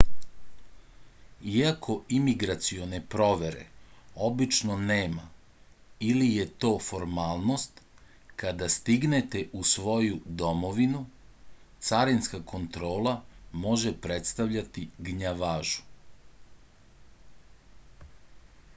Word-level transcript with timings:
iako 1.55 1.95
imigracione 2.19 2.99
provere 3.15 3.65
obično 4.27 4.77
nema 4.85 5.25
ili 6.07 6.29
je 6.37 6.45
to 6.63 6.71
formalnost 6.85 7.83
kada 8.45 8.71
stignete 8.77 9.43
u 9.59 9.61
svoju 9.73 10.17
domovinu 10.43 11.03
carinska 11.91 12.41
kontrola 12.53 13.15
može 13.67 13.93
predstavljati 14.07 14.87
gnjavažu 15.11 18.11